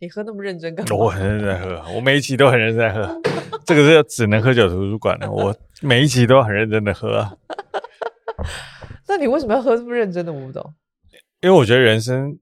[0.00, 0.94] 你喝那么认真干嘛？
[0.96, 3.20] 我很认真在喝，我每一期都很认真在喝。
[3.66, 7.36] 这个是只能喝酒图书馆的，我每一期都很认真的喝啊。
[9.08, 10.32] 那你为什么要喝这么认真的？
[10.32, 10.74] 我不懂。
[11.40, 12.38] 因为我觉得人生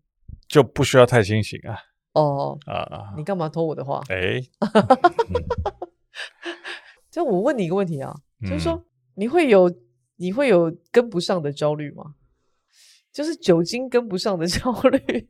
[0.48, 1.76] 就不需要太清醒啊。
[2.12, 4.02] 哦啊，你干嘛偷我的话？
[4.08, 4.50] 哎、欸，
[7.10, 8.82] 就我问你一个问题啊，嗯、就是说
[9.14, 9.70] 你会有
[10.16, 12.14] 你会有跟不上的焦虑吗？
[13.12, 15.28] 就是酒精跟不上的焦虑？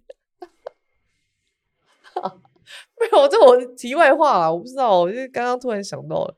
[3.00, 6.36] 没有，这我题外话啦，我不知道，我就刚刚突然想到了，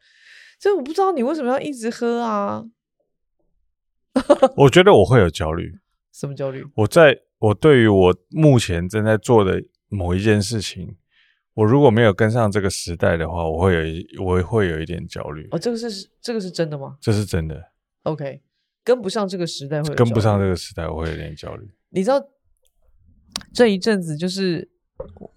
[0.60, 2.64] 就我不知道你为什么要一直喝啊？
[4.56, 5.78] 我觉得我会有焦虑。
[6.12, 6.64] 什么焦虑？
[6.74, 10.96] 我在我对于我目前正在做的某一件事情，
[11.54, 15.46] 我如果没有跟上这个时代的话，我会有一我会有一点焦虑。
[15.52, 16.96] 哦，这个是这个是真的吗？
[17.00, 17.70] 这是真的。
[18.02, 18.42] OK，
[18.82, 21.70] 跟不上这个时代会跟不上这个时代，我会有点焦虑。
[21.90, 22.20] 你知道
[23.54, 24.68] 这一阵子就是。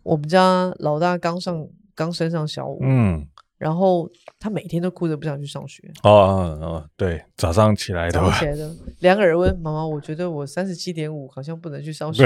[0.04, 3.26] 我们家老大刚上刚升上小五，嗯，
[3.58, 5.84] 然后他每天都哭着不想去上学。
[6.04, 12.26] 哦哦哦，对，早上起来的，早上起来的， 两个人问，妈妈，我觉得我三十七点五好像不能去上学。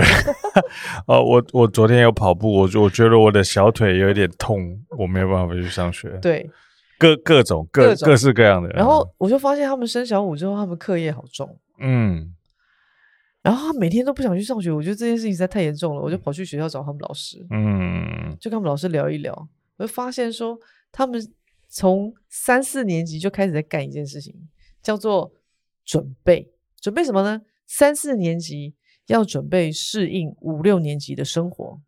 [1.08, 6.09] 哦，我我昨天有跑步，我我觉得我的小腿有一点痛，我没有办法去上学。
[6.22, 6.50] 对，
[6.98, 8.70] 各各种各各，式各样的。
[8.70, 11.58] 然后我就发现他们升小五之后，他们课业好重。
[11.80, 12.31] 嗯。
[13.46, 20.58] 然后他每天都不想去上学，我觉得这件事情实在太严重了，我就跑去学校找他们老师，嗯，就跟他们老师聊一聊，我就发现说
[20.92, 21.22] 他们
[21.70, 24.34] 从三四年级就开始在干一件事情，
[24.82, 25.32] 叫做
[25.86, 27.40] 准备，准备什么呢？
[27.68, 28.74] 三四年级
[29.06, 31.80] 要准备适应五六年级的生活，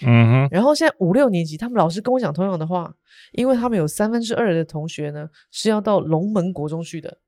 [0.00, 2.96] 嗯哼，然后现在五六年级，他们老师跟我讲同样的话，
[3.32, 7.18] 因为他们有三分之二的同学呢是要到龙门国中去的。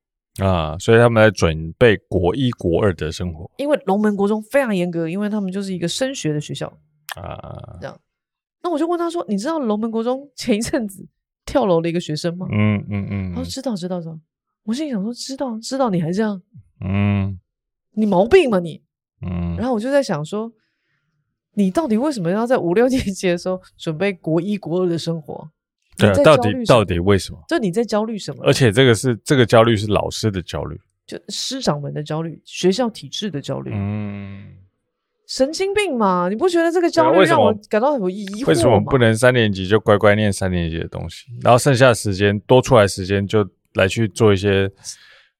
[0.41, 3.49] 啊，所以他们在准备国一、国二的生活。
[3.57, 6.67] 因为龙门国中非常严格，因为他们就是一个升学的学校
[7.15, 7.77] 啊。
[7.79, 7.99] 这样，
[8.63, 11.07] 那我就问他说：“你知道龙门国中前一阵子
[11.45, 13.31] 跳楼的一个学生吗？”嗯嗯嗯。
[13.33, 14.19] 他说：“知道，知道，知道。”
[14.65, 16.41] 我心里想说：“知道，知道，你还这样？
[16.85, 17.39] 嗯，
[17.91, 18.81] 你毛病吗你？
[19.21, 20.51] 嗯。”然后我就在想说
[21.55, 25.49] ：“你到底为什么要在五六年级的时候准备国一、国二的生活？”
[25.99, 27.39] 对啊，到底到底为什么？
[27.47, 28.43] 就你在焦虑什么？
[28.45, 33.71] 而且这个是这个焦虑是老师的焦虑，就师长们的焦虑，学校体制的焦虑。
[33.73, 34.55] 嗯，
[35.27, 36.27] 神经病嘛！
[36.29, 38.47] 你不觉得这个焦虑让我感到很有疑惑吗？
[38.47, 44.71] 为什么不能三年级就乖乖念三年级的东西，然后剩下的时间多出来时间就来去做一些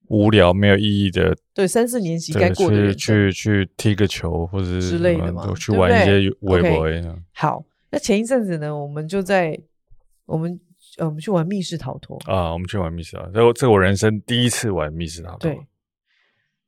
[0.08, 1.36] 无聊没有意义的？
[1.54, 6.86] 对，三四年级该过的去去去踢个球或者之类的嘛，去玩一些微博。
[7.34, 9.58] 好，那前一阵子呢，我们就在。
[10.30, 10.60] 我们
[10.98, 12.54] 呃，我们去玩密室逃脱啊！
[12.54, 15.50] 我们去玩密室逃脱，这这我人生第一次玩密室逃脱。
[15.52, 15.60] 对。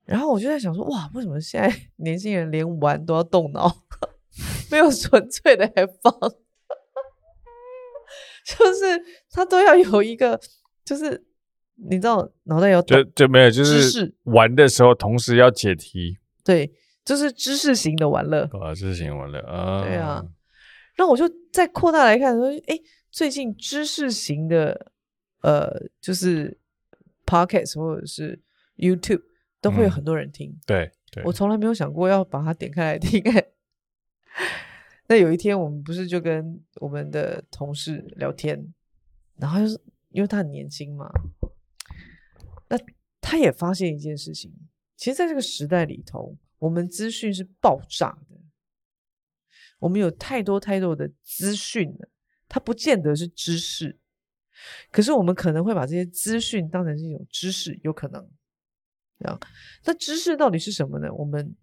[0.05, 3.72] 然后我就在想说，哇，为什么现在 年轻人连玩都要动脑，
[4.72, 6.11] 没有纯粹的还放？
[8.45, 10.39] 就是他都要有一个，
[10.83, 11.23] 就是
[11.75, 16.17] 你知道，脑袋要就就没有，就是玩的时候同时要解题。
[16.43, 16.72] 对，
[17.05, 19.83] 就是知识型的玩乐啊，知识型玩乐啊。
[19.83, 20.25] 对啊。
[20.95, 22.78] 然后我就再扩大来看说，哎。
[23.11, 24.94] 最近知识型的，
[25.41, 26.57] 呃，就是
[27.25, 28.41] Podcast 或者是
[28.77, 29.23] YouTube
[29.59, 30.49] 都会有很多人听。
[30.49, 33.22] 嗯、对，对我从来没有想过要把它点开来听。
[35.07, 38.73] 那有一天，我们不是就跟我们的同事聊天，
[39.35, 39.78] 然后就是
[40.09, 41.11] 因为他很年轻嘛，
[42.69, 42.78] 那
[43.19, 44.53] 他也发现一件事情，
[44.95, 48.38] 其实在这个时代里头，我们资讯是爆炸的，
[49.79, 52.07] 我们有太多太多的资讯了。
[52.53, 53.97] 它不见得是知识，
[54.91, 58.29] 可是我们可能会把这些资讯当成是一种知识，有可能。
[59.17, 59.39] 这样，
[59.85, 61.07] 那知识到底是什么呢？
[61.13, 61.56] 我们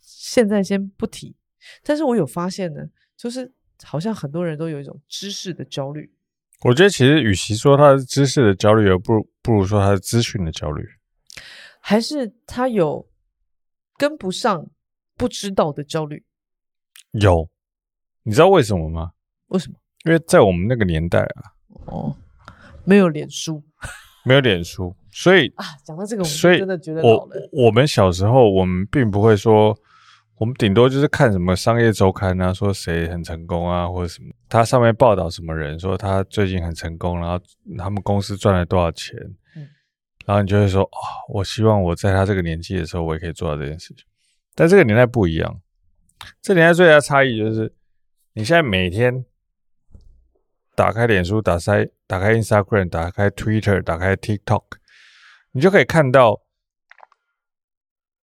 [0.00, 1.34] 现在先不提。
[1.82, 3.52] 但是我有发现呢，就是
[3.82, 6.14] 好像很多人都有一种知识的焦虑。
[6.60, 10.86] 我觉得其实与其说他是知识的焦虑，而不不如说他是资讯的焦虑，
[11.80, 13.10] 还是他有
[13.96, 14.70] 跟不上、
[15.16, 16.24] 不知道的焦虑？
[17.10, 17.50] 有，
[18.22, 19.10] 你知道为什么吗？
[19.48, 19.76] 为什么？
[20.06, 21.42] 因为在我们那个年代啊，
[21.86, 22.16] 哦，
[22.84, 23.60] 没有脸书，
[24.24, 27.48] 没有脸书，所以啊，讲到这个，我们真的觉得老了。
[27.52, 29.76] 我我们小时候，我们并不会说，
[30.36, 37.40] 我们顶多就是看什么商业周刊啊，说谁很成功啊，或者什么，他上面报道什么人，说他最近很成功，然后
[37.76, 39.18] 他们公司赚了多少钱，
[39.56, 39.66] 嗯，
[40.24, 44.04] 然后你就会说，啊、哦，我希望我在他这个年纪的时候，我也可以做到这件事情。
[44.54, 45.60] 但这个年代不一样，
[46.40, 47.74] 这年代最大的差异就是，
[48.34, 49.24] 你现在每天。
[50.76, 54.64] 打开脸书，打开打开 Instagram，打开 Twitter，打开 TikTok，
[55.52, 56.42] 你就可以看到，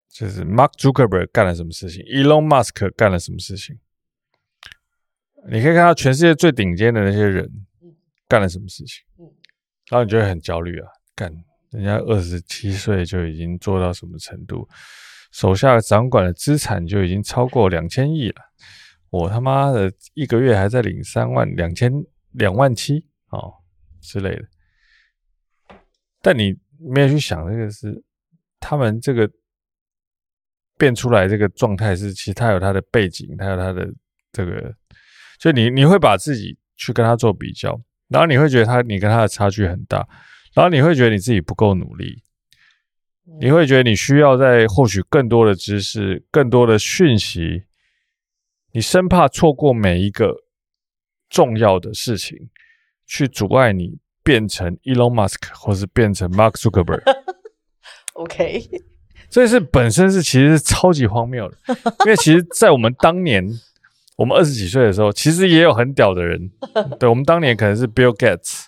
[0.08, 3.80] 就是 Mark Zuckerberg 干了什么事情，Elon Musk 干了什么事情。
[5.50, 7.50] 你可以看到全世界最顶尖的那些人
[8.30, 9.26] 干了什么事情，嗯，
[9.90, 11.30] 然后你就会很焦虑啊，干
[11.72, 14.70] 人家二十七岁就已经做到什么程度，
[15.32, 18.36] 手下掌管的资产就已经超过两千亿了，
[19.10, 21.92] 我他妈的一个月还在领三万两千
[22.34, 23.54] 两万七哦
[24.02, 24.46] 之类的，
[26.22, 28.04] 但你没有去想这个是
[28.60, 29.30] 他们这个
[30.78, 33.88] 变出来这个状态是，其实他有他的背景，他有他的
[34.32, 34.74] 这个。
[35.40, 37.78] 就你你会把自己去跟他做比较，
[38.08, 40.08] 然后你会觉得他你跟他的差距很大，
[40.54, 42.24] 然后你会觉得你自己不够努力，
[43.42, 47.66] 你会觉得你需要再获取更多的知识、更多的讯息，
[48.72, 50.34] 你生怕错过每一个
[51.34, 52.38] 重要的事情，
[53.08, 57.02] 去阻碍你变成 Elon Musk 或是变成 Mark Zuckerberg。
[58.14, 58.70] OK，
[59.30, 61.58] 这是本身是其实是超级荒谬的，
[62.06, 63.44] 因为其实，在我们当年。
[64.16, 66.52] 我们二十几岁的时候，其实也有很屌的人。
[67.00, 68.66] 对，我们当年可能是 Bill Gates，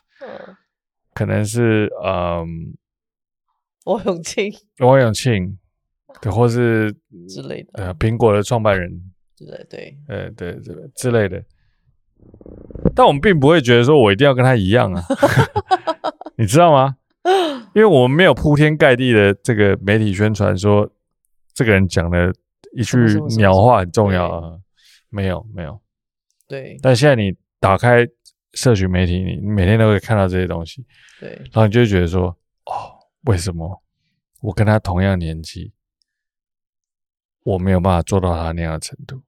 [1.14, 2.74] 可能是嗯，
[3.84, 5.60] 王永庆，王永庆，
[6.20, 6.92] 对，或是
[7.30, 8.90] 之类的，呃，苹果的创办人，
[9.38, 11.38] 对对对，呃，对对之类的。
[12.96, 15.04] 但我们并不会觉得说我一定要跟他一样啊，
[16.38, 16.98] 你知道吗？
[17.74, 20.90] 因为我们没有铺天盖地的这个媒体宣传说
[21.54, 22.34] 这个人讲的
[22.74, 22.98] 一句
[23.38, 24.60] 鸟话很重要啊。
[25.10, 25.80] 没有没有，
[26.48, 26.78] 对。
[26.82, 28.06] 但现在你打开
[28.54, 30.86] 社群媒体，你每天都会看到这些东西，
[31.22, 31.30] 对。
[31.30, 32.28] 然后你就会觉得说，
[32.66, 33.82] 哦，为什么
[34.42, 35.72] 我跟他同样年纪，
[37.44, 39.22] 我没有办法做到他那样的程度？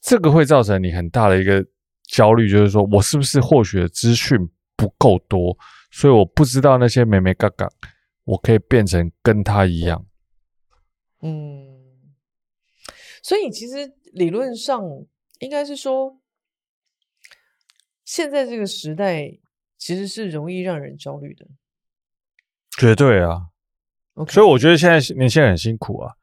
[0.00, 1.64] 这个会造成你很大的一个
[2.08, 4.38] 焦虑，就是说我是不是获取的资讯
[4.76, 5.56] 不够多，
[5.90, 7.68] 所以我不知道那些美眉嘎嘎，
[8.24, 10.06] 我可以变成跟他一样。
[11.22, 11.82] 嗯。
[13.22, 13.92] 所以其实。
[14.14, 14.80] 理论上
[15.40, 16.20] 应该是说，
[18.04, 19.28] 现在这个时代
[19.76, 21.44] 其实是容易让人焦虑的，
[22.78, 23.48] 绝对啊。
[24.14, 24.30] Okay.
[24.30, 26.14] 所以我觉得现在年轻人很辛苦啊。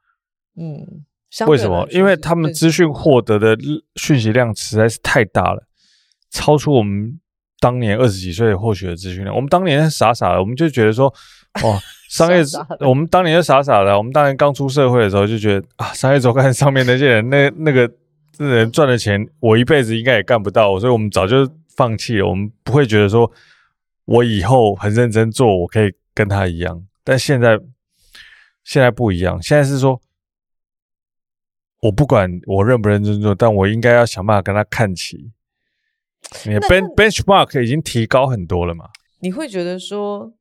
[0.55, 1.05] 嗯，
[1.47, 1.85] 为什么？
[1.91, 3.57] 因为他们资讯获得的
[3.97, 5.67] 讯息量实在是太大了，
[6.31, 7.19] 超出我们
[7.59, 9.35] 当年二十几岁获取的资讯量。
[9.35, 11.13] 我们当年傻傻的，我们就觉得说，
[11.61, 11.79] 哦。
[12.09, 13.97] 商业， 傻傻我们当年就傻傻的。
[13.97, 17.89] 我们当年刚出社会的时候，就觉得啊，商业周刊上面那些人，那那个
[18.33, 22.27] 这人赚的钱，我一辈子应该也干不到，所以我们早就放弃了。
[22.27, 23.31] 我们不会觉得说，
[24.03, 26.83] 我以后很认真做，我可以跟他一样。
[27.05, 27.57] 但现在，
[28.65, 29.41] 现在不一样。
[29.41, 30.01] 现在是说，
[31.83, 35.31] 我不管我认不认真做，但我应该要想办法跟他看齐。
[36.45, 38.89] 你的 bench benchmark 已经提高很多了嘛？
[39.19, 40.33] 你会觉得说？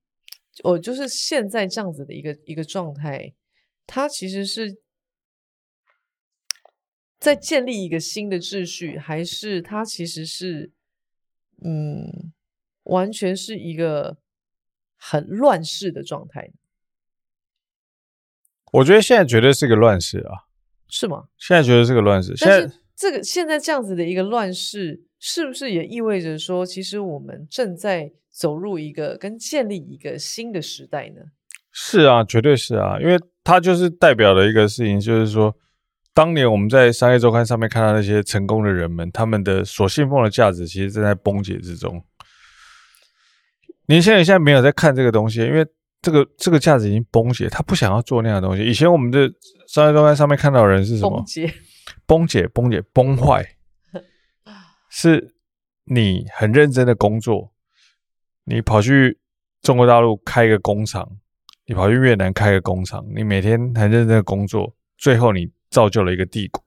[0.64, 3.32] 我就是现在这样子的一个一个状态，
[3.86, 4.82] 它其实是
[7.18, 10.72] 在建立一个新的秩序，还是它其实是
[11.64, 12.32] 嗯，
[12.82, 14.18] 完全是一个
[14.98, 16.52] 很乱世的状态？
[18.72, 20.44] 我觉得现在绝对是个乱世啊，
[20.88, 21.28] 是吗？
[21.38, 22.36] 现在绝对是个乱世。
[22.36, 31.20] 现在这个现在这样子的一个乱世，是不是也意味着说，其实我们正在走入一个跟建立一个新的时代呢？
[31.70, 35.54] 是啊，绝对是啊，因为它就是代表了一个事情，就是说，
[36.12, 42.02] 当年我们在商业周刊上面看到那些成功的人们，他们的所信奉的价值，其实正在崩解之中。
[43.86, 45.66] 年轻人现在没有在看这个东西，因为
[46.00, 48.64] 这个这个价值已经崩解，他不想要做那样的东西。
[48.64, 49.30] 以前我们的
[49.68, 51.18] 商业周刊上面看到的人是什么？
[51.18, 51.52] 崩解、
[52.06, 53.44] 崩解、崩解、崩坏，
[54.90, 55.34] 是
[55.84, 57.54] 你很认真的工作。
[58.44, 59.18] 你跑去
[59.62, 61.18] 中国大陆开一个工厂，
[61.66, 66.62] 你跑去越南开个工厂，你每天很认真的工作，最后你造就了一个帝国。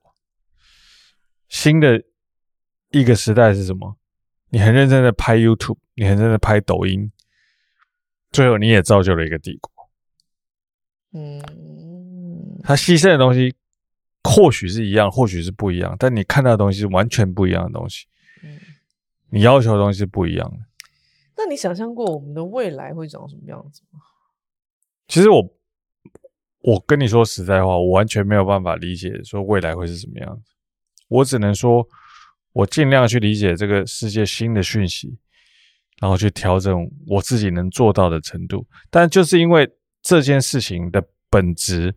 [1.49, 2.01] 新的
[2.89, 3.97] 一个时代是什么？
[4.49, 7.11] 你很认真的拍 YouTube，你很认真的拍抖音，
[8.31, 9.71] 最后你也造就了一个帝国。
[11.11, 11.41] 嗯，
[12.63, 13.53] 他牺牲的东西
[14.23, 18.05] 或许是一样，或许是不一样，但你看到的东西是完全不一样的东西。
[19.33, 20.57] 嗯，你要求的东西是不一样的。
[21.35, 23.99] 那你想象过我们的未来会长什么样子吗？
[25.07, 25.43] 其实我，
[26.59, 30.51] 我跟你说实在话，我完全没有办法理解说未来会是什么样子。
[31.07, 31.85] 我只能说，
[32.53, 35.17] 我尽量去理解这个世界新的讯息，
[35.99, 38.65] 然后去调整我自己能做到的程度。
[38.89, 39.69] 但就是因为
[40.01, 41.95] 这件事情的本质，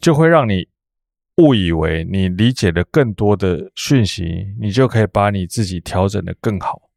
[0.00, 0.68] 就会让你
[1.36, 6.90] 误以为你理解了更多的讯息，你就可以把你自己调整得更好。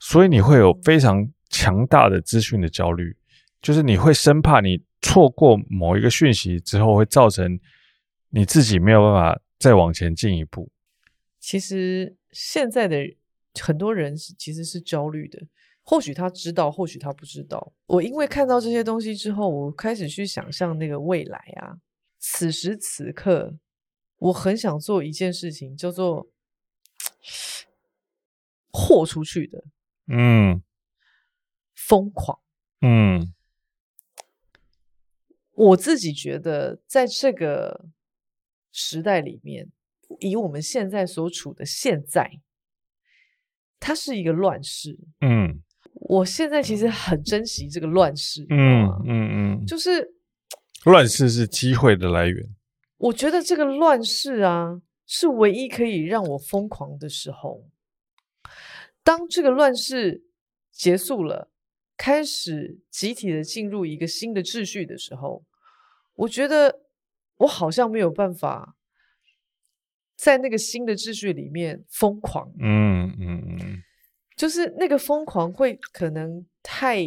[0.00, 3.16] 所以你会有非常强大的资讯的焦虑，
[3.60, 7.60] 就是你会生怕你错过某一个讯息之后，会造成
[8.30, 10.70] 你自己没有办法再往前进一步。
[11.38, 12.96] 其实现在的
[13.60, 15.40] 很多人是其实是焦虑的，
[15.84, 17.72] 或许他知道，或许他不知道。
[17.86, 21.78] 我因为看到这些东西之后，我开始去想象那个未来啊。
[22.24, 23.58] 此时此刻，
[24.16, 26.28] 我很想做一件事情，叫做
[28.70, 29.64] 豁出去的，
[30.06, 30.62] 嗯，
[31.74, 32.38] 疯狂，
[32.80, 33.34] 嗯。
[35.54, 37.86] 我自己觉得，在这个
[38.70, 39.70] 时代里面，
[40.20, 42.40] 以我们现在所处的现在，
[43.80, 44.96] 它是一个乱世。
[45.20, 45.60] 嗯，
[45.94, 48.46] 我现在其实很珍惜这个乱世。
[48.48, 50.14] 嗯嗯嗯，就是
[50.84, 52.54] 乱世是机会的来源。
[52.98, 57.68] 我觉得这个乱世啊，是唯一可以让我疯狂的时候。
[59.02, 60.24] 当这个乱世
[60.70, 61.48] 结束了。
[61.94, 65.44] 开始集体的进入一个新的秩序的时候，
[66.14, 66.80] 我觉得
[67.36, 68.76] 我好像没有办法
[70.16, 72.50] 在那个新的秩序里面疯狂。
[72.58, 73.82] 嗯嗯嗯，
[74.36, 77.04] 就是那个疯狂会可能太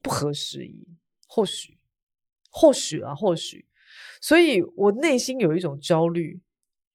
[0.00, 0.86] 不合时宜，
[1.26, 1.76] 或许，
[2.54, 3.66] 或许啊，或许。
[4.20, 6.40] 所以我内心有一种焦虑，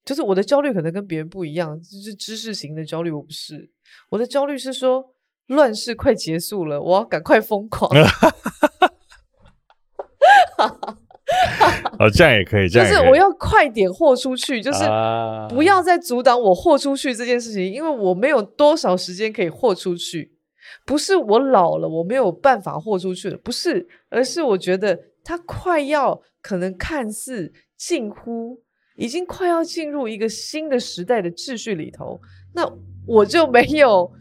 [0.03, 3.69] 就是我的焦虑可能跟别人不一样，就是知识型的焦虑，我不是。
[4.09, 5.13] 我的焦虑是说。
[5.49, 7.89] 乱世快结束了，我要赶快疯狂。
[11.97, 14.83] 哦，这样也可以，这样就是我要快点豁出去，就是
[15.49, 20.37] 不要再阻挡我豁出去这件事情，因为我没有多少时间可以豁出去。
[20.85, 24.99] 不是我老了，我没有办法豁出去了，不是，而是我觉得
[25.29, 28.59] 他快要，可能看似近乎
[28.95, 32.19] 已经快要进入一个新的时代的秩序里头，
[32.55, 32.67] 那
[33.05, 34.11] 我就没有。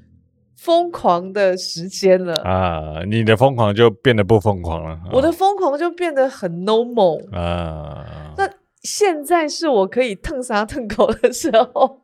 [0.61, 3.05] 疯狂的时间了啊！
[3.09, 8.35] 你的疯狂就变得不疯狂了，我的疯狂就变得很 normal 啊。
[8.37, 8.51] 那
[8.83, 12.01] 现在是我可以蹭沙蹭狗的时候，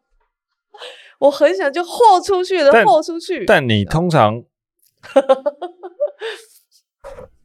[1.18, 3.44] 我很想就豁出去的豁出去。
[3.44, 4.44] 但你通常，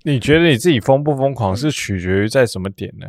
[0.03, 3.07] 你觉得你自己疯不疯狂是取决于在什么点呢？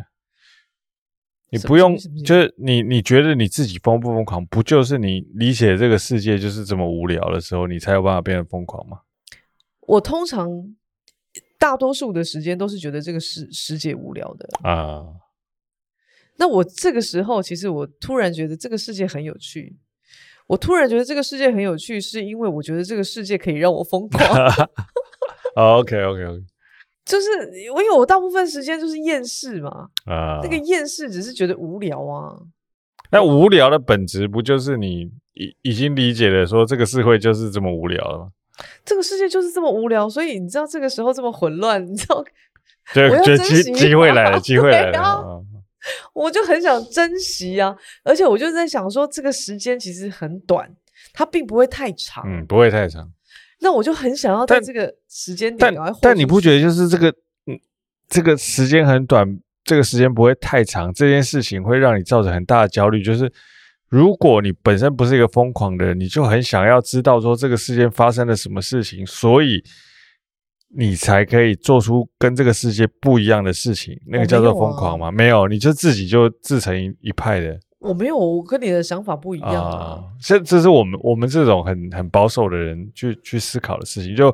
[1.52, 9.00] 你不用，就是你，你觉得你自己疯不疯狂，不就是你理解这个世界就是这么无聊的时候，你才有办法变得疯狂吗？
[9.80, 10.48] 我通常
[11.58, 15.04] 大多数的时间都是觉得这个世世界无聊的啊。
[16.36, 19.76] 那我这个时候，其实我突然觉得这个世界很有趣。
[20.46, 24.24] 我突然觉得这个世界很有趣，是因为我觉得这个世界可以让我疯狂。
[25.54, 26.44] Okay, okay, okay.
[27.10, 27.28] 就是
[27.60, 32.38] 因为我大部分时间就是厌世嘛，啊，那个厌世只是觉得无聊啊。
[33.10, 38.28] 那无聊的本质不就是你已已经理解了，说这个社会就是这么无聊了吗？
[38.84, 42.22] 这个世界就是这么无聊，所以你知道这个时候这么混乱，你知道？
[42.94, 45.40] 对，我觉得机机会来了，机会来了，啊，
[46.12, 47.74] 我就很想珍惜啊！
[48.04, 50.70] 而且我就在想说，这个时间其实很短，
[51.12, 53.10] 它并不会太长，嗯，不会太长。
[53.60, 57.08] 那我就很想要在这个时间点，但但你不觉得就是这个，
[57.46, 57.58] 嗯，
[58.08, 63.02] 这个时间很短，这个时间不会太长，这件事情会让你造成很大的焦虑。
[63.02, 63.30] 就是
[63.88, 69.62] 如果你本身不是一个疯狂的人，你就很想要知道说这个世界发生了什么事情，所以
[70.76, 73.94] 你才可以做出跟这个世界不一样的事情。
[74.06, 75.10] 那个叫做疯狂吗？
[75.10, 77.58] 没有，你就自己就自成一一派的。
[77.80, 80.04] 我没有，我跟你的想法不一样啊。
[80.20, 84.14] 这这是我们我们这种很很保守的人去去思考的事情。
[84.14, 84.26] 就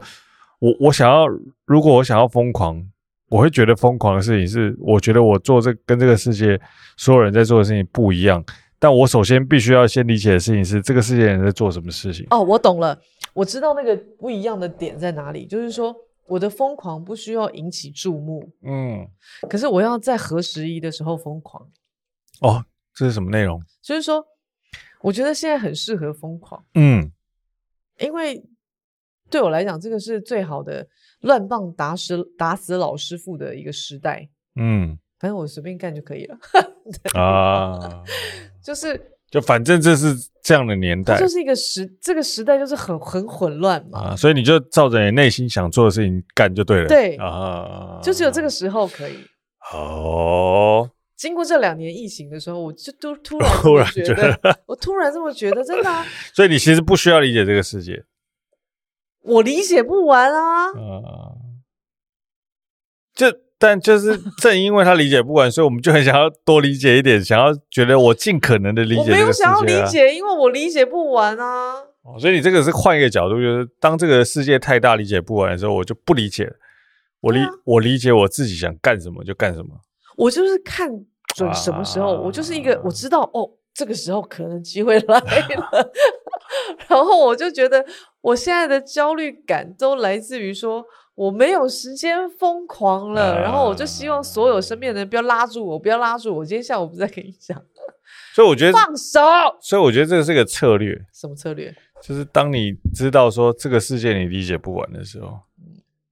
[0.59, 1.27] 我我想要，
[1.65, 2.85] 如果我想要疯狂，
[3.29, 6.61] 我会觉得疯狂的事情是，我觉得我做这跟这个世界
[6.97, 8.45] 所有人在做的事情不一样。
[8.81, 12.27] 但我首先必须要先理解的事情是，这个世界人在做什么事情。
[12.31, 12.99] 哦，我懂了，
[13.33, 15.95] 我知道那个不一样的点在哪里，就是说
[16.27, 19.07] 我的疯狂不需要引起注目，嗯，
[19.49, 21.69] 可是我要在合时宜的时候疯狂。
[22.41, 22.65] 哦。
[22.97, 23.63] 这是什么内容？
[23.83, 24.25] 就是说，
[25.03, 27.13] 我觉得现在很适合疯狂，嗯，
[28.01, 28.43] 因为
[29.29, 30.89] 对我来讲，这个是最好的
[31.21, 36.39] 乱棒打死打死老师傅的一个时代，嗯，反正我随便干就可以了。
[37.21, 38.03] 啊，
[38.65, 38.99] 就是
[39.31, 47.17] 就反正这是这样的年代，就是一个时这个时代就是很很混乱嘛，啊，所以你就照着你内心想做的事情干就对了，对。
[47.17, 49.19] 啊，就只有这个时候可以。
[49.75, 50.91] 哦。
[51.17, 56.05] 经过这两年疫情的时候，我就都 突然突然觉得，我突然这么觉得，真的啊。
[56.35, 58.05] 所以你其实不需要理解这个世界，
[59.23, 60.67] 我理解不完啊。
[60.67, 61.33] 啊，
[63.15, 63.27] 就
[63.59, 69.01] 但就是 正因为他理解不完，所以我们就很想要多理解一点，想要觉得我尽可能的理解。
[69.01, 71.77] 我没有想要理解，因为我理解不完啊。
[72.03, 76.53] 哦，所以你这个是换一个角度，就是当这个世界太大，理解不完的时候，我就不理解。
[77.21, 79.81] 我理我理解我自己想干什么就干什么。
[80.17, 80.89] 我就是看
[81.35, 85.93] 准什么时候，啊、我就是一个我知道哦，这个时候可能机会 来了。
[86.89, 87.85] 然后我就觉得，
[88.21, 93.35] 我现在的焦虑感都来自于说我没有时间疯狂了。
[93.35, 96.45] 呃、然后我就希望所有身边的人不要拉住我，不要拉住我。
[96.45, 97.61] 今天下午不是在跟你讲，
[98.35, 99.21] 所以我觉得放手。
[99.61, 100.97] 所以我觉得这个是个策略。
[101.13, 101.75] 什么策略？
[102.03, 105.39] 就是当你知道说这个世界你理解不完的时候，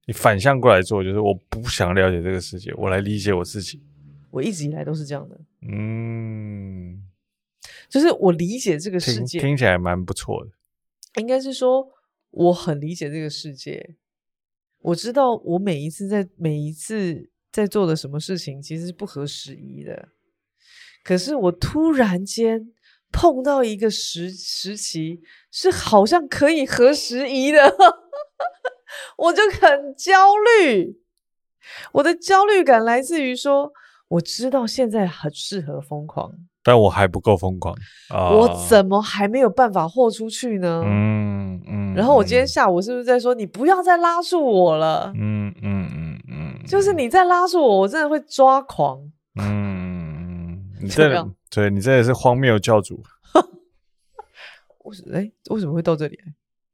[0.05, 3.81] 你反向过来做，就是我不想了解这个世界，我来理解我自己。
[4.35, 5.39] 我一直以来都是这样的。
[5.61, 7.01] 嗯。
[7.89, 10.51] 就是我理解这个世界，听，听起来蛮不错的。
[11.21, 11.87] 应该是说，
[12.31, 13.95] 我很理解这个世界。
[14.79, 20.09] 我知道我每一次在每一次在做的什么事情，其实是不合时宜的。
[21.03, 22.73] 可是我突然间
[23.11, 27.75] 碰到一个时时期，是好像可以合时宜的，
[29.17, 30.99] 我就很焦虑。
[31.93, 33.71] 我的焦虑感来自于说，
[34.07, 36.31] 我知道现在很适合疯狂。
[36.63, 37.75] 但我还不够疯狂
[38.09, 40.81] 啊，我怎么还没有办法豁出去呢？
[40.83, 41.93] 嗯嗯。
[41.93, 45.11] 然后我今天下午是不是在说，你不要再拉住我了？
[45.15, 46.65] 嗯嗯嗯嗯。
[46.65, 48.99] 就是你再拉住我，我真的会抓狂。
[49.39, 53.03] 嗯， 你这样，对，你这也是荒谬教主。
[54.85, 55.15] 为什么？
[55.15, 56.19] 哎，为什么会到这里？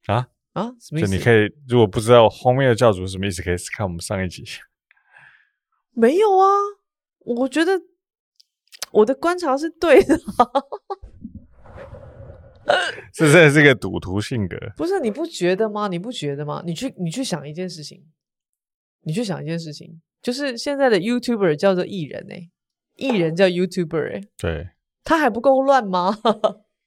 [0.05, 0.71] 啊啊？
[0.79, 1.11] 什么意思？
[1.11, 4.45] 就你可以，如果不知道荒谬教主什么意思，可以看我们上一集。
[5.93, 6.47] 没有啊，
[7.25, 7.79] 我觉得。
[8.93, 10.19] 我的观察是对的，
[13.13, 14.57] 这真的是个赌徒性格。
[14.75, 15.87] 不是，你不觉得吗？
[15.87, 16.61] 你不觉得吗？
[16.65, 18.03] 你去，你去想一件事情，
[19.03, 22.49] 你去想一件事情，就是现在的 YouTuber 叫做艺人哎，
[22.97, 24.67] 艺人叫 YouTuber 哎，对，
[25.05, 26.13] 他还不够乱吗？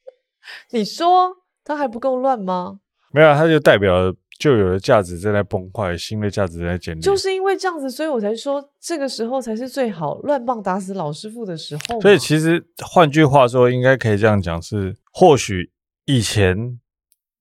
[0.72, 2.80] 你说他还不够乱吗？
[3.12, 4.14] 没有，他就代表。
[4.36, 7.00] 旧有的价值正在崩坏，新的价值在建立。
[7.00, 12.00] 就是因为这样子，所以我才说这个时候才是最好乱棒打死老师傅的时候。
[12.00, 15.70] 所以其实换句话说，应该可以这样讲：是或许
[16.04, 16.80] 以前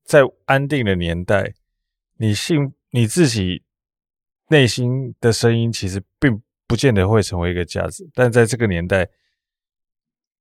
[0.04, 1.56] 在安定的年代，
[2.18, 3.63] 你信你自己
[4.50, 9.10] 内心的声音，其实并不见得会成为一个价值；但在这个年代，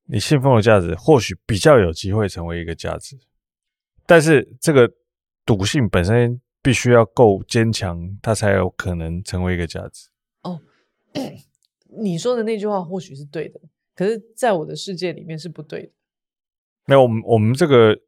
[0.04, 3.18] 你信奉的价值或许比较有机会成为一个价值。
[4.06, 4.92] 但是这个。
[5.44, 10.08] 赌性本身必须要够坚强，他才有可能成为一个价值。
[10.42, 10.60] 哦，
[12.00, 13.60] 你说的那句话或许是对的，
[13.96, 15.92] 可是在我的世界里面是不对的。
[16.86, 17.98] 没有，我们我们这个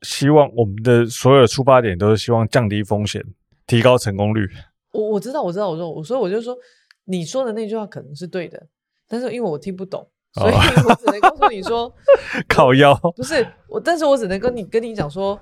[0.00, 3.22] 希望我们的所有的出发点都是希望降低风险，
[3.66, 4.48] 提高成功率。
[4.92, 6.56] 我我知道，我知道，我说，我所以我就说，
[7.04, 8.66] 你说的那句话可能是对的，
[9.06, 11.94] 但是因为我听不懂，所以我只能告诉你说，
[12.48, 15.38] 烤腰不是我，但是我只能跟你跟你讲说。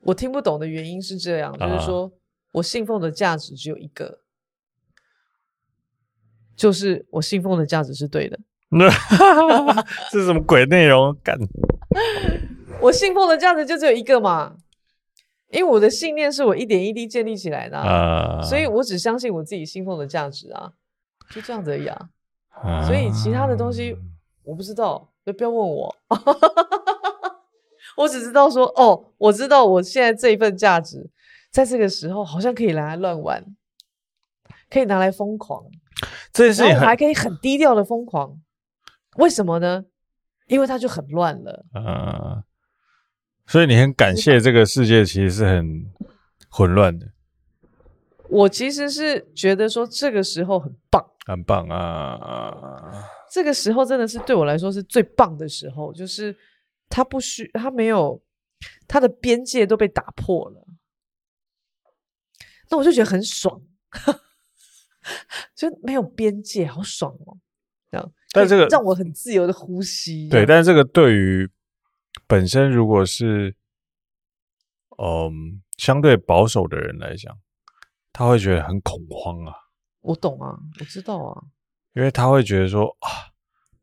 [0.00, 2.12] 我听不懂的原因是这样，啊、就是说
[2.52, 4.20] 我信奉的价值只有一个，
[6.56, 8.38] 就是我信奉的价值是对的。
[10.10, 11.16] 这是什么鬼内容？
[11.24, 11.36] 干！
[12.82, 14.56] 我信奉的价值就只有一个嘛，
[15.50, 20.72] 因为我的信念是我一点一滴建立起来的，啊，所以我只相信我自己信奉的价值啊，
[21.30, 22.10] 就这样子而已啊。
[22.50, 23.96] 啊所以其他的东西
[24.42, 25.96] 我不知道，就不要问我。
[27.98, 31.10] 我只知道说，哦，我知道我现在这一份价值，
[31.50, 33.44] 在这个时候好像可以拿来乱玩，
[34.70, 35.64] 可以拿来疯狂，
[36.32, 38.38] 这件事情还可以很低调的疯狂，
[39.16, 39.84] 为什么呢？
[40.46, 41.66] 因为它就很乱了。
[41.74, 42.44] 呃，
[43.48, 45.84] 所以你很感谢这个世界，其实是很
[46.48, 47.08] 混乱的。
[48.28, 52.92] 我其实是觉得说，这个时候很棒，很棒啊！
[53.28, 56.36] 这个时候真的是对我来说是最棒的时候，就是。
[56.88, 58.22] 他不需，他没有，
[58.86, 60.66] 他的边界都被打破了，
[62.70, 63.62] 那我就觉得很爽，
[65.54, 67.38] 就没有边界，好爽哦！
[67.90, 70.28] 这样，但这个让我很自由的呼吸。
[70.28, 71.48] 对，但是这个对于
[72.26, 73.54] 本身如果是
[74.98, 77.38] 嗯相对保守的人来讲，
[78.12, 79.52] 他会觉得很恐慌啊。
[80.00, 81.44] 我懂啊，我知道啊，
[81.92, 83.32] 因为他会觉得说啊，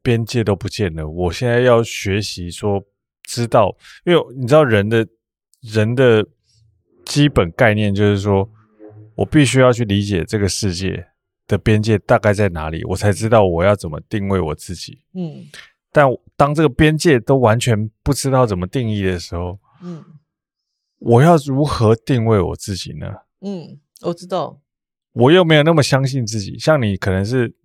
[0.01, 2.83] 边界都不见了，我现在要学习说。
[3.27, 5.07] 知道，因为你知道人的
[5.61, 6.25] 人的
[7.05, 8.49] 基本概念就是说，
[9.15, 11.07] 我必须要去理解这个世界
[11.47, 14.99] 的边界大概在哪里，我才知道我要怎么定位我自己。
[15.13, 15.45] 嗯，
[15.91, 20.03] 但当这个边界都完全不知道怎么定义的时候，嗯，
[20.99, 23.07] 我要如何定位我自己呢？
[23.41, 24.61] 嗯，我知道，
[25.13, 27.55] 我又没有那么相信自己，像你可能是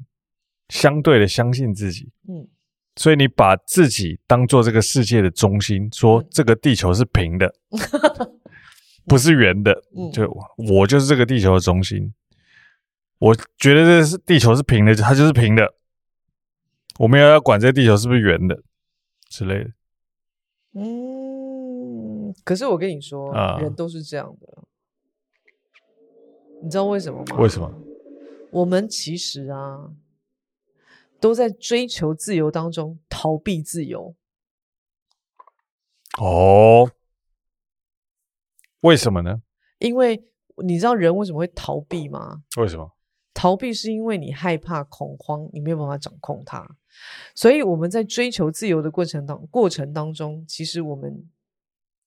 [0.69, 2.49] 相对的相信自己，嗯。
[2.97, 7.55] 所以你把自己当做这个世界的中心，说这个地球是平的，
[9.07, 9.83] 不是圆的。
[10.13, 12.13] 就我就是这个地球的中心，
[13.19, 15.75] 我觉得这是地球是平的，它就是平的。
[16.99, 18.63] 我们要要管这个地球是不是圆的。
[19.31, 19.71] 之类的。
[20.75, 24.59] 嗯，可是我跟你说，啊，人都是这样的，
[26.61, 27.37] 你知道为什么吗？
[27.39, 27.73] 为什么？
[28.51, 29.89] 我们其实啊，
[31.21, 34.15] 都在追求自由当中逃避自由。
[36.19, 36.91] 哦，
[38.81, 39.43] 为什么呢？
[39.79, 40.25] 因为
[40.65, 42.43] 你知道人为什么会逃避吗？
[42.57, 42.93] 为什么？
[43.33, 46.77] 逃避是因为你害怕恐慌，你没有办法掌控它。
[47.35, 51.31] 所以我们在追求自由的过程当过程当中，其实我们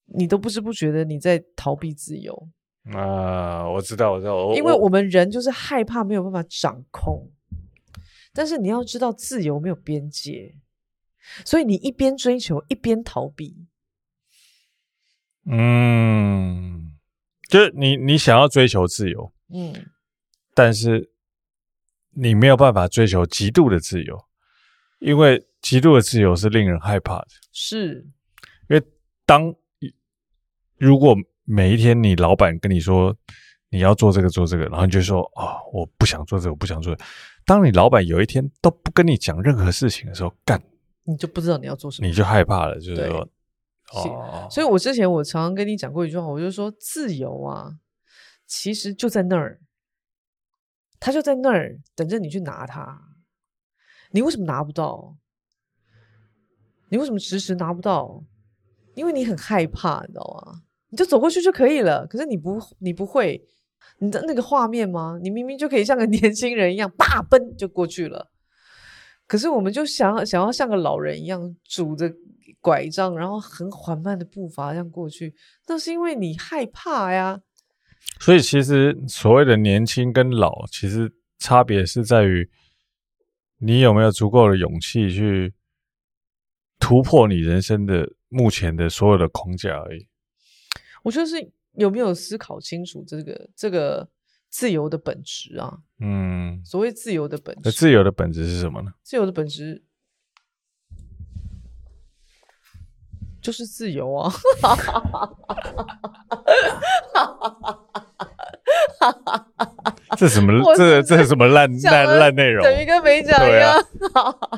[0.06, 2.50] 你都不知不觉的你在逃避自由。
[2.92, 7.32] 啊，我知道，我知道，因为我们人就是害怕没有办法掌控。
[8.34, 10.56] 但是你要知道，自由没有边界，
[11.46, 13.68] 所以你一边追求一边逃避。
[15.46, 16.96] 嗯，
[17.48, 19.74] 就是你你想要追求自由，嗯，
[20.54, 21.12] 但是
[22.12, 24.26] 你没有办法追求极度的自由，
[25.00, 27.28] 因为极度的自由是令人害怕的。
[27.52, 28.08] 是，
[28.70, 28.82] 因为
[29.26, 29.54] 当
[30.78, 33.16] 如果每一天你老板跟你说
[33.70, 37.06] 你要做这个做这个，然后你就说啊、哦，我不想做这个，我不想做这个。
[37.46, 40.62] 当你老板有一天都不跟你讲任何事情的时候，干，
[41.04, 43.28] 你就不知道你要做什么，你就害怕了，就是说。
[43.94, 47.78] 哦，所以我之前我常常跟你讲过一句话，我就说自由啊，
[48.48, 49.60] 其实就在那儿，
[51.00, 53.00] 他就在那儿等着你去拿它。
[54.12, 55.18] 你为什么拿不到？
[56.90, 58.24] 你为什么迟迟拿不到？
[58.96, 60.64] 因为你很害怕，你知道吗？
[60.90, 62.08] 你就走过去就可以了。
[62.08, 63.44] 可是你不，你不会，
[64.00, 65.20] 你的那个画面吗？
[65.22, 68.32] 你明明就可以像个年轻人一样，大奔就过去了。
[69.28, 72.14] 可是我们就想想要像个老人一样拄着。
[72.62, 75.36] 拐杖，然后很缓慢的步伐这样过去，
[75.68, 77.42] 那是因为你害怕呀。
[78.22, 82.50] 所以其实所谓的年轻跟老，其实差别是在于
[83.58, 85.54] 你有没有足够的勇气去
[86.80, 90.08] 突破你人生的目前的所有的框架而已。
[91.04, 91.36] 我觉得是
[91.76, 94.08] 有没有思考清楚这个这个
[94.50, 95.78] 自由的本质啊？
[96.00, 98.92] 嗯，所谓自由的本质，自由的本质是什么呢？
[99.04, 99.84] 自由的本质。
[103.42, 104.32] 就是自由啊！
[110.16, 110.64] 这什么？
[110.78, 112.64] 这这是什么烂烂烂内容？
[112.64, 113.78] 等于跟没讲一样。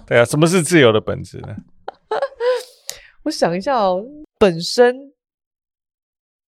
[0.05, 1.55] 对啊，什么是自由的本质呢？
[3.25, 4.05] 我想一下哦，
[4.37, 4.95] 本身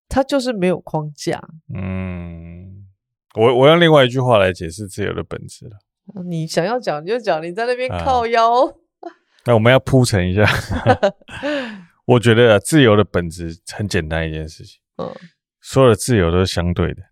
[0.08, 1.40] 它就是没有框架。
[1.74, 2.86] 嗯，
[3.34, 5.76] 我我用另外一句话来解释自由的本质了。
[6.24, 8.66] 你想要讲你就讲，你在那边靠腰。
[8.66, 8.72] 啊、
[9.44, 10.44] 那我们要铺陈一下。
[12.06, 15.14] 我觉得自由的本质很简单一件事情，嗯，
[15.60, 17.02] 所有的自由都是相对的。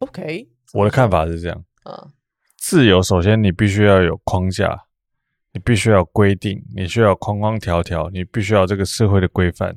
[0.00, 2.12] OK，我的看法是这样，嗯，
[2.58, 4.84] 自由首先你必须要有框架，
[5.54, 9.74] 你必须要规定，你需要框框条条，你必须要这个社会的规范，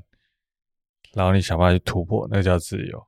[1.14, 3.08] 然后你想办法去突破，那叫自由。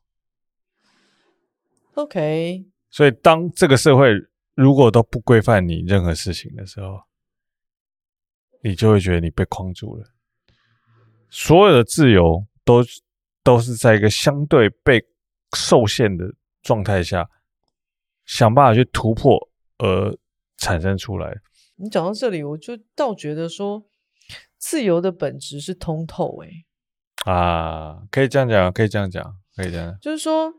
[1.95, 4.11] OK，所以当这个社会
[4.55, 7.01] 如果都不规范你任何事情的时候，
[8.61, 10.05] 你就会觉得你被框住了。
[11.29, 12.83] 所有的自由都
[13.43, 15.03] 都是在一个相对被
[15.55, 16.25] 受限的
[16.61, 17.29] 状态下，
[18.25, 20.17] 想办法去突破而
[20.57, 21.35] 产生出来。
[21.75, 23.83] 你讲到这里，我就倒觉得说，
[24.57, 26.41] 自由的本质是通透。
[26.43, 26.49] 哎，
[27.25, 29.97] 啊，可以这样讲，可以这样讲，可以这样。
[30.01, 30.53] 就是说，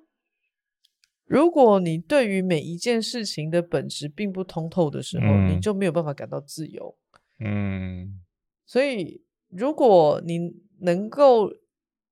[1.24, 6.96] 如果你对于每一件事情的本质并不通透的时候，嗯，你就没有办法感到自由。
[7.40, 8.20] 嗯，
[8.64, 10.38] 所以如果你
[10.80, 11.50] 能够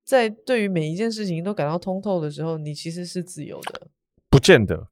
[0.04, 3.88] 在对于每一件事情都感到通透的时候，你其实是自由的。
[4.28, 4.88] 不见得，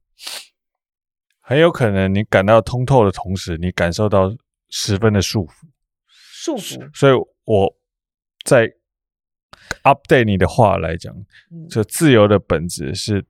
[1.39, 4.35] 很有可能你感到通透的同时，你感受到
[4.69, 5.51] 十分的束缚。
[6.07, 6.97] 束缚。
[6.97, 7.75] 所以我
[8.45, 8.71] 在
[9.83, 11.15] update 你的话来讲，
[11.69, 13.25] 这、嗯、自由的本质是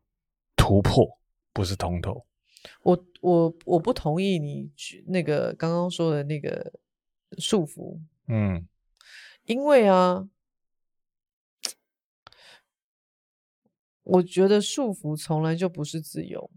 [0.56, 1.20] 突破，
[1.54, 2.26] 不是通透。
[2.84, 4.72] 我我我不同意你
[5.08, 6.74] 那个刚刚说的那个
[7.38, 8.00] 束缚。
[8.28, 8.68] 嗯。
[9.46, 10.30] 因为啊，
[14.04, 16.52] 我觉得束缚从来就不是自由。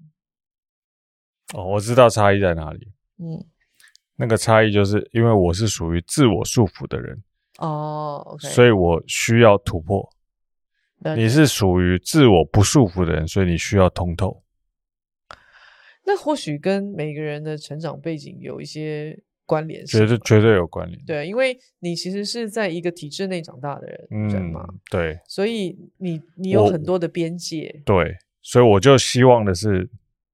[1.55, 2.93] 哦，我知道差异在哪里。
[3.17, 3.43] 嗯，
[4.17, 7.25] 那个差异就是因为我是属于自我束缚的人。
[7.59, 10.09] 哦所以我需要突破。
[11.17, 14.43] 你是属于自我不束缚的人，所以你需要通透。
[16.05, 19.19] 那或许跟每个人的成长背景有一些。
[19.47, 20.99] 关联，绝对绝对有关联。
[21.05, 27.83] 对，因为你其实是在一个体制内长大的人，嗯，人嘛，对，所以你你有很多的边界。
[27.85, 29.87] 对，所以我就希望的是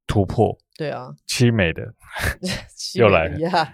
[0.06, 0.56] 突破。
[0.80, 1.82] 对啊，凄美的，
[2.96, 3.68] 又来了。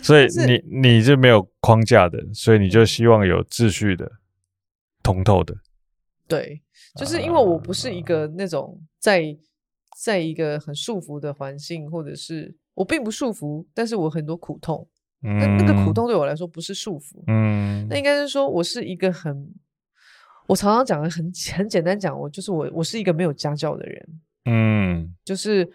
[0.00, 4.08] 所以你你是没有框架的，所以你就希望有秩序的、
[5.02, 5.52] 通透的。
[6.28, 6.62] 对，
[6.94, 9.36] 就是因为我不是一个那种在
[10.00, 14.88] 在一个很束缚的环境，或者是我并不束缚，但是我很多苦痛。
[15.20, 19.52] 那、嗯、那个苦痛对我来说不是束缚，嗯，那应该是说我是一个很，
[20.46, 21.24] 我常常讲的很
[21.56, 24.08] 很简单讲，我就是我我是一个没有家教的人，
[24.44, 25.68] 嗯，就是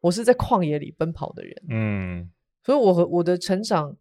[0.00, 2.30] 我是在旷野里奔跑的人，嗯，
[2.64, 3.96] 所以我和我的成长，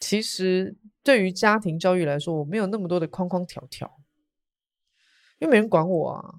[0.00, 4.00] 其实对于家庭教育来说，我没有那么多的框框条条，
[5.38, 6.34] 因为没人管我啊，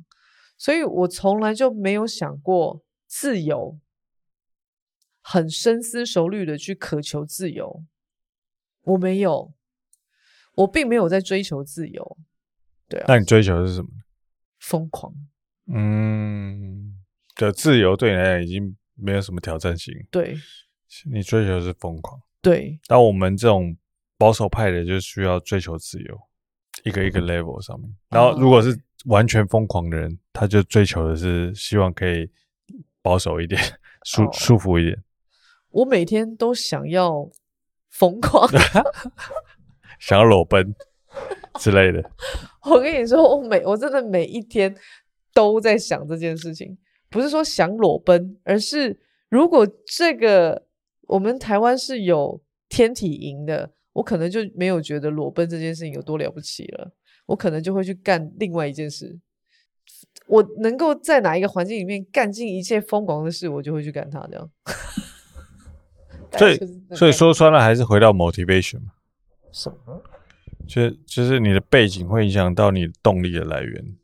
[0.58, 3.80] 所以我从来就没有想过自由。
[5.26, 7.86] 很深思熟虑的去渴求自由，
[8.82, 9.54] 我没有，
[10.56, 12.18] 我并没有在追求自由，
[12.90, 13.06] 对啊。
[13.08, 13.88] 那你追求的是什么？
[14.60, 15.14] 疯狂。
[15.68, 17.02] 嗯，
[17.36, 19.94] 的自由对你来讲已经没有什么挑战性。
[20.12, 20.36] 对，
[21.12, 22.22] 你追求的是疯狂。
[22.42, 23.76] 对，但我们这种
[24.18, 26.20] 保守派的就需要追求自由，
[26.84, 27.90] 一个一个 level 上面。
[28.10, 32.30] 然后，如果是完全疯狂的人，他就追求的是希望可以
[33.02, 33.62] 保守一点，
[34.04, 35.04] 舒舒服一点。
[35.70, 37.30] 我每天都想要
[37.90, 38.48] 疯狂，
[40.00, 40.76] 想要裸奔
[41.60, 42.12] 之类的。
[42.70, 44.76] 我跟你说，我每我真的每一天
[45.34, 46.78] 都在想这件事情，
[47.14, 49.00] 不是说想裸奔，而是
[49.30, 50.66] 如果这个
[51.02, 56.92] 我们台湾是有天体营的，我可能就没有觉得裸奔这件事情有多了不起了，
[57.28, 59.20] 我可能就会去干另外一件事。
[60.26, 64.50] 我能够在哪一个环境里面干尽一切疯狂的事，我就会去干它，这样。
[66.36, 66.60] 所以，
[66.96, 68.94] 所以说穿了，还是回到 motivation 嘛？
[69.52, 70.02] 什么？
[70.68, 73.98] 就就是你的背景会影响到你动力的来源，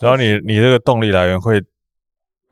[0.00, 1.62] 然后你你这个动力来源会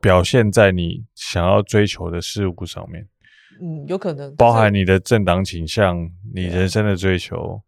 [0.03, 3.07] 表现在你想要追求的事物上面。
[3.61, 7.63] 嗯，有可能包含你的政党倾向、你人生的追求，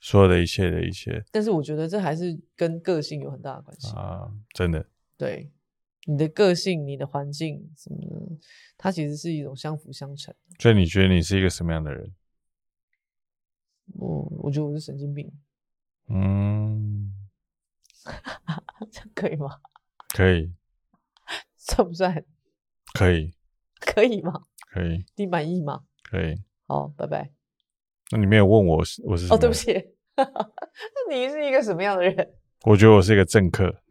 [0.00, 1.24] 所有的一切的一切。
[1.30, 4.28] 但是我觉得这还是跟个性有很大的关系啊！
[4.52, 4.84] 真的，
[5.16, 5.48] 对。
[6.06, 8.36] 你的个性、你的环境什么的，
[8.76, 10.34] 它其实是一种相辅相成。
[10.58, 12.12] 所以你觉得你是一个什么样的人？
[13.94, 15.30] 我我觉得我是神经病。
[16.08, 17.12] 嗯，
[18.90, 19.60] 这样可以吗？
[20.16, 20.50] 可以。
[21.68, 22.24] 算不算？
[22.94, 23.30] 可以。
[23.80, 24.32] 可以吗？
[24.72, 25.04] 可以。
[25.16, 25.80] 你满意吗？
[26.10, 26.34] 可以。
[26.66, 27.30] 好，拜拜。
[28.12, 29.32] 那你没有问我，我是？
[29.32, 29.72] 哦，对不起。
[30.16, 30.24] 那
[31.14, 32.28] 你是一个什么样的人？
[32.64, 33.74] 我觉得我是一个政客。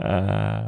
[0.00, 0.64] 呃，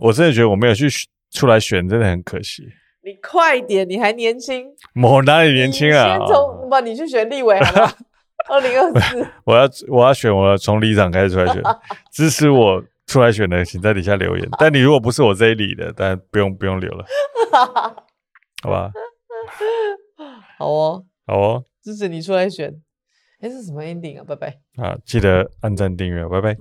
[0.00, 0.86] 我真的觉得我没有去
[1.30, 2.62] 出来选，真的很可惜。
[3.04, 4.66] 你快点，你还年轻。
[5.02, 6.16] 我哪里年轻啊？
[6.18, 7.96] 先从不你去选立委好不好？
[8.48, 11.62] 二零二四， 我要我要选，我要从里长开始出来选。
[12.12, 14.48] 支持我出来选的，请在底下留言。
[14.58, 17.04] 但你如果不是我这一里的，但不用不用留了，
[18.62, 18.90] 好吧？
[20.58, 22.74] 好哦，好哦，支持你出来选。
[23.40, 24.24] 这是什么 ending 啊？
[24.26, 24.58] 拜拜！
[24.76, 26.56] 啊，记得按赞订阅，拜拜。